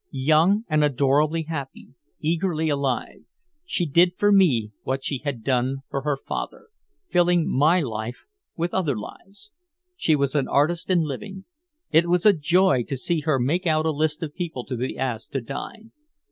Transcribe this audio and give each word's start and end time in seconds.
Young 0.09 0.65
and 0.67 0.83
adorably 0.83 1.43
happy, 1.43 1.89
eagerly 2.19 2.69
alive, 2.69 3.21
she 3.63 3.85
did 3.85 4.17
for 4.17 4.31
me 4.31 4.71
what 4.81 5.03
she 5.03 5.19
had 5.19 5.43
done 5.43 5.83
for 5.91 6.01
her 6.01 6.17
father, 6.17 6.69
filling 7.11 7.47
my 7.47 7.81
life 7.81 8.25
with 8.57 8.73
other 8.73 8.97
lives. 8.97 9.51
She 9.95 10.15
was 10.15 10.33
an 10.33 10.47
artist 10.47 10.89
in 10.89 11.03
living. 11.03 11.45
It 11.91 12.09
was 12.09 12.25
a 12.25 12.33
joy 12.33 12.81
to 12.87 12.97
see 12.97 13.19
her 13.19 13.37
make 13.39 13.67
out 13.67 13.85
a 13.85 13.91
list 13.91 14.23
of 14.23 14.33
people 14.33 14.65
to 14.65 14.75
be 14.75 14.97
asked 14.97 15.33
to 15.33 15.39
dine. 15.41 15.91